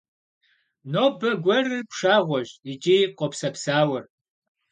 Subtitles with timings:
[0.91, 4.03] Нобэ гуэрыр пшагъуэщ икӏи къопсэпсауэр.